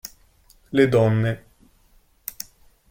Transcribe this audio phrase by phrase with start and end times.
[0.71, 1.37] Le donne